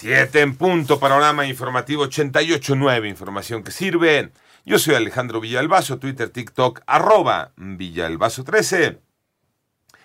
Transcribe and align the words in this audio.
Siete 0.00 0.40
en 0.40 0.56
punto, 0.56 0.98
panorama 0.98 1.46
informativo 1.46 2.06
88.9, 2.06 3.06
información 3.06 3.62
que 3.62 3.70
sirve. 3.70 4.30
Yo 4.64 4.78
soy 4.78 4.94
Alejandro 4.94 5.42
Villalbazo, 5.42 5.98
Twitter, 5.98 6.30
TikTok, 6.30 6.80
arroba 6.86 7.52
Villalbazo13. 7.58 8.98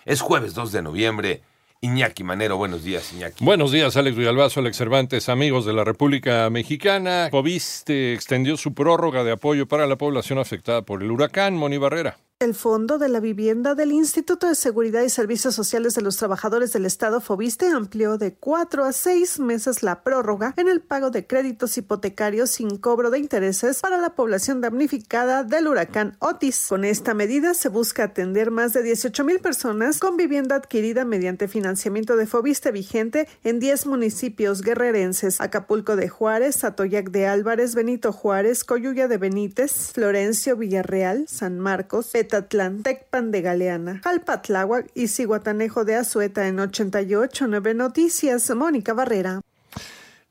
Es 0.04 0.20
jueves 0.20 0.52
2 0.52 0.72
de 0.72 0.82
noviembre. 0.82 1.42
Iñaki 1.80 2.24
Manero, 2.24 2.58
buenos 2.58 2.84
días, 2.84 3.10
Iñaki. 3.14 3.42
Buenos 3.42 3.72
días, 3.72 3.96
Alex 3.96 4.18
Villalbazo, 4.18 4.60
Alex 4.60 4.76
Cervantes, 4.76 5.30
amigos 5.30 5.64
de 5.64 5.72
la 5.72 5.82
República 5.82 6.50
Mexicana. 6.50 7.28
Coviste 7.30 8.12
extendió 8.12 8.58
su 8.58 8.74
prórroga 8.74 9.24
de 9.24 9.32
apoyo 9.32 9.66
para 9.66 9.86
la 9.86 9.96
población 9.96 10.38
afectada 10.38 10.82
por 10.82 11.02
el 11.02 11.10
huracán 11.10 11.56
Moni 11.56 11.78
Barrera. 11.78 12.18
El 12.38 12.54
Fondo 12.54 12.98
de 12.98 13.08
la 13.08 13.18
Vivienda 13.18 13.74
del 13.74 13.92
Instituto 13.92 14.46
de 14.46 14.54
Seguridad 14.54 15.00
y 15.00 15.08
Servicios 15.08 15.54
Sociales 15.54 15.94
de 15.94 16.02
los 16.02 16.18
Trabajadores 16.18 16.70
del 16.74 16.84
Estado 16.84 17.22
Fobiste 17.22 17.66
amplió 17.68 18.18
de 18.18 18.34
cuatro 18.34 18.84
a 18.84 18.92
seis 18.92 19.40
meses 19.40 19.82
la 19.82 20.02
prórroga 20.02 20.52
en 20.58 20.68
el 20.68 20.82
pago 20.82 21.08
de 21.08 21.26
créditos 21.26 21.78
hipotecarios 21.78 22.50
sin 22.50 22.76
cobro 22.76 23.08
de 23.08 23.20
intereses 23.20 23.80
para 23.80 23.96
la 23.96 24.14
población 24.14 24.60
damnificada 24.60 25.44
del 25.44 25.66
huracán 25.66 26.18
Otis. 26.18 26.66
Con 26.68 26.84
esta 26.84 27.14
medida 27.14 27.54
se 27.54 27.70
busca 27.70 28.04
atender 28.04 28.50
más 28.50 28.74
de 28.74 28.82
18 28.82 29.24
mil 29.24 29.38
personas 29.38 29.98
con 29.98 30.18
vivienda 30.18 30.56
adquirida 30.56 31.06
mediante 31.06 31.48
financiamiento 31.48 32.16
de 32.16 32.26
Fobiste 32.26 32.70
vigente 32.70 33.28
en 33.44 33.60
10 33.60 33.86
municipios 33.86 34.60
guerrerenses: 34.60 35.40
Acapulco 35.40 35.96
de 35.96 36.10
Juárez, 36.10 36.64
Atoyac 36.64 37.08
de 37.12 37.28
Álvarez, 37.28 37.74
Benito 37.74 38.12
Juárez, 38.12 38.62
Coyuya 38.62 39.08
de 39.08 39.16
Benítez, 39.16 39.90
Florencio 39.94 40.54
Villarreal, 40.58 41.24
San 41.28 41.58
Marcos, 41.58 42.12
Tatlán, 42.12 42.25
Tecpan 42.28 43.30
de 43.30 43.42
Galeana, 43.42 44.00
Jalpatláhuac 44.02 44.90
y 44.94 45.08
Ciguatanejo 45.08 45.84
de 45.84 45.96
Azueta 45.96 46.48
en 46.48 46.58
88.9 46.58 47.74
Noticias. 47.74 48.54
Mónica 48.54 48.92
Barrera. 48.92 49.40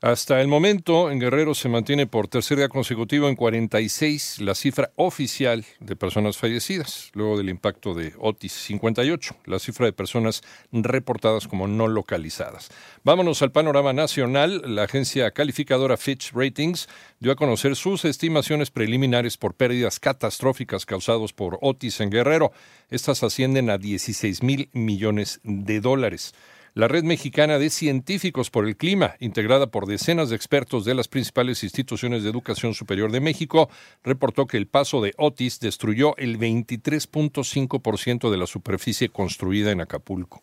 Hasta 0.02 0.42
el 0.42 0.46
momento, 0.46 1.10
en 1.10 1.18
Guerrero 1.18 1.54
se 1.54 1.70
mantiene 1.70 2.06
por 2.06 2.28
tercer 2.28 2.58
día 2.58 2.68
consecutivo 2.68 3.30
en 3.30 3.34
46 3.34 4.42
la 4.42 4.54
cifra 4.54 4.90
oficial 4.96 5.64
de 5.80 5.96
personas 5.96 6.36
fallecidas, 6.36 7.10
luego 7.14 7.38
del 7.38 7.48
impacto 7.48 7.94
de 7.94 8.12
Otis 8.18 8.52
58, 8.52 9.36
la 9.46 9.58
cifra 9.58 9.86
de 9.86 9.94
personas 9.94 10.42
reportadas 10.70 11.48
como 11.48 11.66
no 11.66 11.88
localizadas. 11.88 12.68
Vámonos 13.04 13.40
al 13.40 13.52
panorama 13.52 13.94
nacional. 13.94 14.60
La 14.66 14.82
agencia 14.82 15.30
calificadora 15.30 15.96
Fitch 15.96 16.30
Ratings 16.34 16.90
dio 17.18 17.32
a 17.32 17.36
conocer 17.36 17.74
sus 17.74 18.04
estimaciones 18.04 18.70
preliminares 18.70 19.38
por 19.38 19.54
pérdidas 19.54 19.98
catastróficas 19.98 20.84
causadas 20.84 21.32
por 21.32 21.58
Otis 21.62 22.00
en 22.00 22.10
Guerrero. 22.10 22.52
Estas 22.90 23.22
ascienden 23.22 23.70
a 23.70 23.78
16 23.78 24.42
mil 24.42 24.68
millones 24.74 25.40
de 25.42 25.80
dólares. 25.80 26.34
La 26.76 26.88
Red 26.88 27.04
Mexicana 27.04 27.58
de 27.58 27.70
Científicos 27.70 28.50
por 28.50 28.68
el 28.68 28.76
Clima, 28.76 29.14
integrada 29.18 29.68
por 29.68 29.86
decenas 29.86 30.28
de 30.28 30.36
expertos 30.36 30.84
de 30.84 30.94
las 30.94 31.08
principales 31.08 31.62
instituciones 31.64 32.22
de 32.22 32.28
educación 32.28 32.74
superior 32.74 33.10
de 33.10 33.20
México, 33.20 33.70
reportó 34.04 34.46
que 34.46 34.58
el 34.58 34.66
paso 34.66 35.00
de 35.00 35.14
Otis 35.16 35.58
destruyó 35.58 36.14
el 36.18 36.38
23.5% 36.38 38.30
de 38.30 38.36
la 38.36 38.46
superficie 38.46 39.08
construida 39.08 39.70
en 39.70 39.80
Acapulco. 39.80 40.42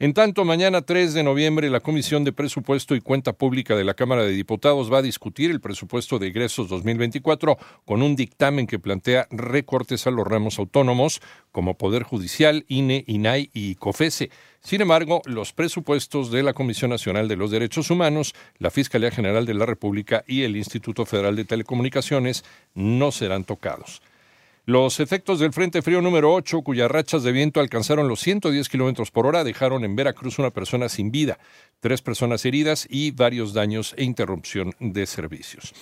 En 0.00 0.14
tanto, 0.14 0.44
mañana 0.44 0.82
3 0.82 1.12
de 1.12 1.24
noviembre, 1.24 1.70
la 1.70 1.80
Comisión 1.80 2.22
de 2.22 2.32
Presupuesto 2.32 2.94
y 2.94 3.00
Cuenta 3.00 3.32
Pública 3.32 3.74
de 3.74 3.82
la 3.82 3.94
Cámara 3.94 4.22
de 4.22 4.30
Diputados 4.30 4.92
va 4.92 4.98
a 4.98 5.02
discutir 5.02 5.50
el 5.50 5.60
presupuesto 5.60 6.20
de 6.20 6.28
egresos 6.28 6.68
2024 6.68 7.58
con 7.84 8.02
un 8.02 8.14
dictamen 8.14 8.68
que 8.68 8.78
plantea 8.78 9.26
recortes 9.32 10.06
a 10.06 10.12
los 10.12 10.24
ramos 10.24 10.60
autónomos 10.60 11.20
como 11.50 11.76
Poder 11.76 12.04
Judicial, 12.04 12.64
INE, 12.68 13.02
INAI 13.08 13.50
y 13.52 13.74
COFESE. 13.74 14.30
Sin 14.60 14.82
embargo, 14.82 15.20
los 15.24 15.52
presupuestos 15.52 16.30
de 16.30 16.44
la 16.44 16.52
Comisión 16.52 16.90
Nacional 16.92 17.26
de 17.26 17.34
los 17.34 17.50
Derechos 17.50 17.90
Humanos, 17.90 18.36
la 18.58 18.70
Fiscalía 18.70 19.10
General 19.10 19.46
de 19.46 19.54
la 19.54 19.66
República 19.66 20.22
y 20.28 20.42
el 20.42 20.56
Instituto 20.56 21.06
Federal 21.06 21.34
de 21.34 21.44
Telecomunicaciones 21.44 22.44
no 22.72 23.10
serán 23.10 23.42
tocados. 23.42 24.00
Los 24.68 25.00
efectos 25.00 25.40
del 25.40 25.54
Frente 25.54 25.80
Frío 25.80 26.02
número 26.02 26.30
8, 26.34 26.60
cuyas 26.60 26.90
rachas 26.90 27.22
de 27.22 27.32
viento 27.32 27.58
alcanzaron 27.58 28.06
los 28.06 28.20
110 28.20 28.68
kilómetros 28.68 29.10
por 29.10 29.24
hora, 29.24 29.42
dejaron 29.42 29.82
en 29.82 29.96
Veracruz 29.96 30.38
una 30.38 30.50
persona 30.50 30.90
sin 30.90 31.10
vida, 31.10 31.38
tres 31.80 32.02
personas 32.02 32.44
heridas 32.44 32.86
y 32.90 33.12
varios 33.12 33.54
daños 33.54 33.94
e 33.96 34.04
interrupción 34.04 34.74
de 34.78 35.06
servicios. 35.06 35.72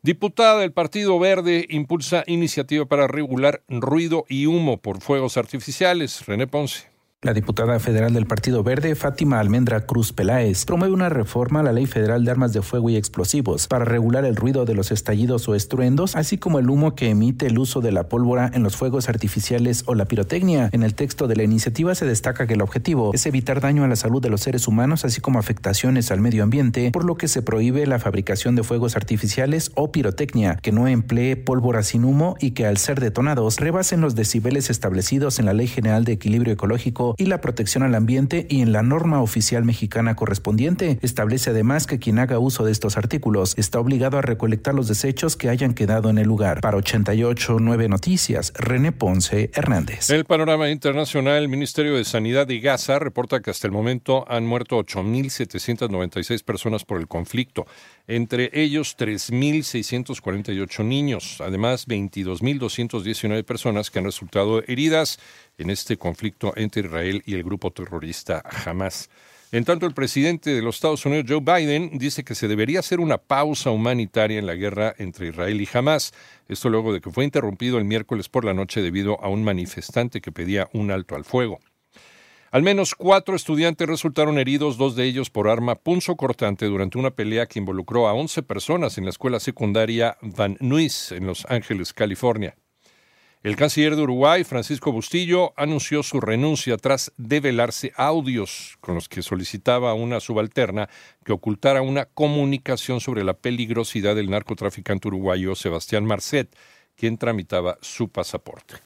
Diputada 0.00 0.60
del 0.60 0.72
Partido 0.72 1.18
Verde 1.18 1.66
impulsa 1.68 2.24
iniciativa 2.26 2.86
para 2.86 3.06
regular 3.06 3.60
ruido 3.68 4.24
y 4.30 4.46
humo 4.46 4.78
por 4.78 5.02
fuegos 5.02 5.36
artificiales. 5.36 6.24
René 6.24 6.46
Ponce. 6.46 6.91
La 7.24 7.34
diputada 7.34 7.78
federal 7.78 8.12
del 8.14 8.26
Partido 8.26 8.64
Verde, 8.64 8.96
Fátima 8.96 9.38
Almendra 9.38 9.86
Cruz 9.86 10.12
Peláez, 10.12 10.64
promueve 10.64 10.92
una 10.92 11.08
reforma 11.08 11.60
a 11.60 11.62
la 11.62 11.70
Ley 11.70 11.86
Federal 11.86 12.24
de 12.24 12.32
Armas 12.32 12.52
de 12.52 12.62
Fuego 12.62 12.90
y 12.90 12.96
Explosivos 12.96 13.68
para 13.68 13.84
regular 13.84 14.24
el 14.24 14.34
ruido 14.34 14.64
de 14.64 14.74
los 14.74 14.90
estallidos 14.90 15.48
o 15.48 15.54
estruendos, 15.54 16.16
así 16.16 16.36
como 16.36 16.58
el 16.58 16.68
humo 16.68 16.96
que 16.96 17.10
emite 17.10 17.46
el 17.46 17.60
uso 17.60 17.80
de 17.80 17.92
la 17.92 18.08
pólvora 18.08 18.50
en 18.52 18.64
los 18.64 18.74
fuegos 18.74 19.08
artificiales 19.08 19.84
o 19.86 19.94
la 19.94 20.06
pirotecnia. 20.06 20.68
En 20.72 20.82
el 20.82 20.96
texto 20.96 21.28
de 21.28 21.36
la 21.36 21.44
iniciativa 21.44 21.94
se 21.94 22.06
destaca 22.06 22.48
que 22.48 22.54
el 22.54 22.60
objetivo 22.60 23.12
es 23.14 23.24
evitar 23.24 23.60
daño 23.60 23.84
a 23.84 23.88
la 23.88 23.94
salud 23.94 24.20
de 24.20 24.28
los 24.28 24.40
seres 24.40 24.66
humanos, 24.66 25.04
así 25.04 25.20
como 25.20 25.38
afectaciones 25.38 26.10
al 26.10 26.20
medio 26.20 26.42
ambiente, 26.42 26.90
por 26.90 27.04
lo 27.04 27.14
que 27.14 27.28
se 27.28 27.40
prohíbe 27.40 27.86
la 27.86 28.00
fabricación 28.00 28.56
de 28.56 28.64
fuegos 28.64 28.96
artificiales 28.96 29.70
o 29.76 29.92
pirotecnia 29.92 30.56
que 30.56 30.72
no 30.72 30.88
emplee 30.88 31.36
pólvora 31.36 31.84
sin 31.84 32.04
humo 32.04 32.34
y 32.40 32.50
que 32.50 32.66
al 32.66 32.78
ser 32.78 32.98
detonados 32.98 33.60
rebasen 33.60 34.00
los 34.00 34.16
decibeles 34.16 34.70
establecidos 34.70 35.38
en 35.38 35.46
la 35.46 35.52
Ley 35.52 35.68
General 35.68 36.04
de 36.04 36.14
Equilibrio 36.14 36.54
Ecológico 36.54 37.11
y 37.18 37.26
la 37.26 37.40
protección 37.40 37.82
al 37.82 37.94
ambiente 37.94 38.46
y 38.48 38.60
en 38.60 38.72
la 38.72 38.82
norma 38.82 39.22
oficial 39.22 39.64
mexicana 39.64 40.16
correspondiente. 40.16 40.98
Establece 41.02 41.50
además 41.50 41.86
que 41.86 41.98
quien 41.98 42.18
haga 42.18 42.38
uso 42.38 42.64
de 42.64 42.72
estos 42.72 42.96
artículos 42.96 43.54
está 43.56 43.80
obligado 43.80 44.18
a 44.18 44.22
recolectar 44.22 44.74
los 44.74 44.88
desechos 44.88 45.36
que 45.36 45.48
hayan 45.48 45.74
quedado 45.74 46.10
en 46.10 46.18
el 46.18 46.26
lugar. 46.26 46.60
Para 46.60 46.76
889 46.76 47.88
Noticias, 47.88 48.52
René 48.56 48.92
Ponce 48.92 49.50
Hernández. 49.54 50.10
El 50.10 50.24
panorama 50.24 50.70
internacional, 50.70 51.42
el 51.42 51.48
Ministerio 51.48 51.96
de 51.96 52.04
Sanidad 52.04 52.46
de 52.46 52.60
Gaza 52.60 52.98
reporta 52.98 53.40
que 53.40 53.50
hasta 53.50 53.66
el 53.66 53.72
momento 53.72 54.24
han 54.28 54.46
muerto 54.46 54.78
8.796 54.78 56.42
personas 56.44 56.84
por 56.84 56.98
el 56.98 57.08
conflicto, 57.08 57.66
entre 58.06 58.50
ellos 58.52 58.96
3.648 58.98 60.84
niños, 60.84 61.38
además 61.40 61.86
22.219 61.88 63.44
personas 63.44 63.90
que 63.90 63.98
han 63.98 64.04
resultado 64.04 64.62
heridas 64.66 65.18
en 65.62 65.70
este 65.70 65.96
conflicto 65.96 66.52
entre 66.56 66.82
Israel 66.82 67.22
y 67.24 67.34
el 67.34 67.42
grupo 67.42 67.70
terrorista 67.70 68.42
Hamas. 68.64 69.08
En 69.52 69.64
tanto, 69.64 69.84
el 69.84 69.92
presidente 69.92 70.50
de 70.50 70.62
los 70.62 70.76
Estados 70.76 71.04
Unidos, 71.04 71.26
Joe 71.28 71.40
Biden, 71.40 71.98
dice 71.98 72.24
que 72.24 72.34
se 72.34 72.48
debería 72.48 72.80
hacer 72.80 73.00
una 73.00 73.18
pausa 73.18 73.70
humanitaria 73.70 74.38
en 74.38 74.46
la 74.46 74.54
guerra 74.54 74.94
entre 74.96 75.28
Israel 75.28 75.60
y 75.60 75.68
Hamas. 75.72 76.12
Esto 76.48 76.70
luego 76.70 76.92
de 76.92 77.02
que 77.02 77.10
fue 77.10 77.24
interrumpido 77.24 77.76
el 77.76 77.84
miércoles 77.84 78.30
por 78.30 78.46
la 78.46 78.54
noche 78.54 78.80
debido 78.80 79.22
a 79.22 79.28
un 79.28 79.44
manifestante 79.44 80.22
que 80.22 80.32
pedía 80.32 80.70
un 80.72 80.90
alto 80.90 81.16
al 81.16 81.24
fuego. 81.24 81.60
Al 82.50 82.62
menos 82.62 82.94
cuatro 82.94 83.36
estudiantes 83.36 83.86
resultaron 83.86 84.38
heridos, 84.38 84.78
dos 84.78 84.96
de 84.96 85.04
ellos 85.04 85.30
por 85.30 85.48
arma 85.48 85.74
punzocortante 85.74 86.66
durante 86.66 86.98
una 86.98 87.10
pelea 87.10 87.46
que 87.46 87.58
involucró 87.58 88.08
a 88.08 88.14
11 88.14 88.42
personas 88.42 88.96
en 88.96 89.04
la 89.04 89.10
escuela 89.10 89.38
secundaria 89.38 90.16
Van 90.22 90.56
Nuys 90.60 91.12
en 91.12 91.26
Los 91.26 91.46
Ángeles, 91.50 91.92
California. 91.92 92.54
El 93.42 93.56
canciller 93.56 93.96
de 93.96 94.02
Uruguay, 94.02 94.44
Francisco 94.44 94.92
Bustillo, 94.92 95.52
anunció 95.56 96.04
su 96.04 96.20
renuncia 96.20 96.76
tras 96.76 97.12
develarse 97.16 97.92
audios 97.96 98.78
con 98.80 98.94
los 98.94 99.08
que 99.08 99.20
solicitaba 99.20 99.90
a 99.90 99.94
una 99.94 100.20
subalterna 100.20 100.88
que 101.24 101.32
ocultara 101.32 101.82
una 101.82 102.04
comunicación 102.04 103.00
sobre 103.00 103.24
la 103.24 103.34
peligrosidad 103.34 104.14
del 104.14 104.30
narcotraficante 104.30 105.08
uruguayo 105.08 105.56
Sebastián 105.56 106.04
Marcet, 106.04 106.56
quien 106.94 107.18
tramitaba 107.18 107.78
su 107.80 108.10
pasaporte. 108.10 108.76